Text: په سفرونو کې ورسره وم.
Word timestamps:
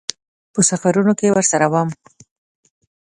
په 0.53 0.59
سفرونو 0.69 1.13
کې 1.19 1.33
ورسره 1.35 1.65
وم. 1.73 1.89